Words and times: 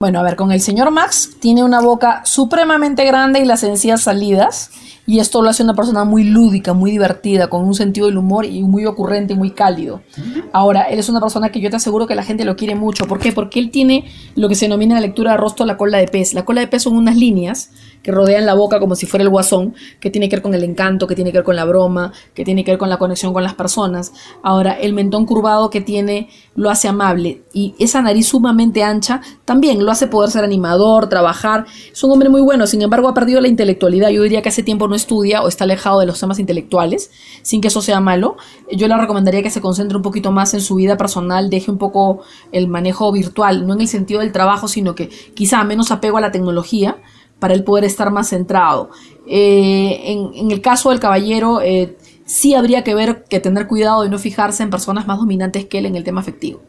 Bueno, 0.00 0.20
a 0.20 0.22
ver, 0.22 0.36
con 0.36 0.52
el 0.52 0.60
señor 0.60 0.92
Max 0.92 1.30
tiene 1.40 1.64
una 1.64 1.80
boca 1.80 2.24
supremamente 2.24 3.04
grande 3.04 3.40
y 3.40 3.44
las 3.44 3.64
encías 3.64 4.02
salidas. 4.02 4.70
Y 5.08 5.18
esto 5.18 5.42
lo 5.42 5.50
hace 5.50 5.64
una 5.64 5.74
persona 5.74 6.04
muy 6.04 6.22
lúdica, 6.22 6.72
muy 6.72 6.92
divertida, 6.92 7.48
con 7.48 7.64
un 7.64 7.74
sentido 7.74 8.06
del 8.06 8.16
humor 8.16 8.44
y 8.44 8.62
muy 8.62 8.86
ocurrente 8.86 9.32
y 9.32 9.36
muy 9.36 9.50
cálido. 9.50 10.02
Ahora, 10.52 10.82
él 10.82 11.00
es 11.00 11.08
una 11.08 11.18
persona 11.18 11.50
que 11.50 11.60
yo 11.60 11.68
te 11.68 11.74
aseguro 11.74 12.06
que 12.06 12.14
la 12.14 12.22
gente 12.22 12.44
lo 12.44 12.54
quiere 12.54 12.76
mucho. 12.76 13.08
¿Por 13.08 13.18
qué? 13.18 13.32
Porque 13.32 13.58
él 13.58 13.72
tiene 13.72 14.04
lo 14.36 14.48
que 14.48 14.54
se 14.54 14.66
denomina 14.66 14.94
la 14.94 15.00
lectura 15.00 15.32
de 15.32 15.38
rostro 15.38 15.66
la 15.66 15.76
cola 15.76 15.98
de 15.98 16.06
pez. 16.06 16.32
La 16.32 16.44
cola 16.44 16.60
de 16.60 16.68
pez 16.68 16.84
son 16.84 16.94
unas 16.94 17.16
líneas 17.16 17.72
que 18.08 18.12
rodean 18.12 18.46
la 18.46 18.54
boca 18.54 18.80
como 18.80 18.94
si 18.94 19.04
fuera 19.04 19.22
el 19.22 19.28
guasón, 19.28 19.74
que 20.00 20.08
tiene 20.08 20.30
que 20.30 20.36
ver 20.36 20.42
con 20.42 20.54
el 20.54 20.64
encanto, 20.64 21.06
que 21.06 21.14
tiene 21.14 21.30
que 21.30 21.36
ver 21.36 21.44
con 21.44 21.56
la 21.56 21.66
broma, 21.66 22.10
que 22.32 22.42
tiene 22.42 22.64
que 22.64 22.70
ver 22.70 22.78
con 22.78 22.88
la 22.88 22.96
conexión 22.96 23.34
con 23.34 23.42
las 23.42 23.52
personas. 23.52 24.14
Ahora, 24.42 24.72
el 24.72 24.94
mentón 24.94 25.26
curvado 25.26 25.68
que 25.68 25.82
tiene 25.82 26.30
lo 26.54 26.70
hace 26.70 26.88
amable 26.88 27.42
y 27.52 27.74
esa 27.78 28.00
nariz 28.00 28.28
sumamente 28.28 28.82
ancha 28.82 29.20
también 29.44 29.84
lo 29.84 29.90
hace 29.92 30.06
poder 30.06 30.30
ser 30.30 30.42
animador, 30.42 31.10
trabajar. 31.10 31.66
Es 31.92 32.02
un 32.02 32.10
hombre 32.10 32.30
muy 32.30 32.40
bueno, 32.40 32.66
sin 32.66 32.80
embargo 32.80 33.08
ha 33.08 33.12
perdido 33.12 33.42
la 33.42 33.48
intelectualidad. 33.48 34.08
Yo 34.08 34.22
diría 34.22 34.40
que 34.40 34.48
hace 34.48 34.62
tiempo 34.62 34.88
no 34.88 34.94
estudia 34.94 35.42
o 35.42 35.48
está 35.48 35.64
alejado 35.64 36.00
de 36.00 36.06
los 36.06 36.18
temas 36.18 36.38
intelectuales, 36.38 37.10
sin 37.42 37.60
que 37.60 37.68
eso 37.68 37.82
sea 37.82 38.00
malo. 38.00 38.38
Yo 38.72 38.88
le 38.88 38.96
recomendaría 38.96 39.42
que 39.42 39.50
se 39.50 39.60
concentre 39.60 39.98
un 39.98 40.02
poquito 40.02 40.32
más 40.32 40.54
en 40.54 40.62
su 40.62 40.76
vida 40.76 40.96
personal, 40.96 41.50
deje 41.50 41.70
un 41.70 41.76
poco 41.76 42.20
el 42.52 42.68
manejo 42.68 43.12
virtual, 43.12 43.66
no 43.66 43.74
en 43.74 43.82
el 43.82 43.88
sentido 43.88 44.20
del 44.20 44.32
trabajo, 44.32 44.66
sino 44.66 44.94
que 44.94 45.10
quizá 45.34 45.62
menos 45.64 45.90
apego 45.90 46.16
a 46.16 46.22
la 46.22 46.32
tecnología 46.32 46.96
para 47.38 47.54
él 47.54 47.64
poder 47.64 47.84
estar 47.84 48.10
más 48.10 48.28
centrado. 48.28 48.90
Eh, 49.26 50.16
en, 50.34 50.50
el 50.50 50.60
caso 50.60 50.90
del 50.90 51.00
caballero, 51.00 51.60
eh, 51.60 51.96
sí 52.24 52.54
habría 52.54 52.84
que 52.84 52.94
ver, 52.94 53.24
que 53.24 53.40
tener 53.40 53.66
cuidado 53.66 54.02
de 54.02 54.08
no 54.08 54.18
fijarse 54.18 54.62
en 54.62 54.70
personas 54.70 55.06
más 55.06 55.18
dominantes 55.18 55.66
que 55.66 55.78
él 55.78 55.86
en 55.86 55.96
el 55.96 56.04
tema 56.04 56.20
afectivo. 56.20 56.60